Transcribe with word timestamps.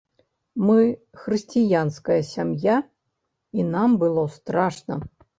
Мы 0.67 0.79
хрысціянская 1.25 2.15
сям'я, 2.29 2.77
і 3.59 3.67
нам 3.75 3.89
было 4.05 4.23
страшна. 4.39 4.97